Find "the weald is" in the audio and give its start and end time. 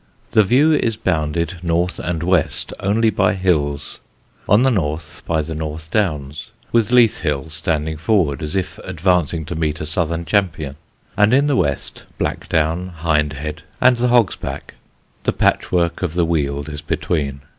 16.15-16.81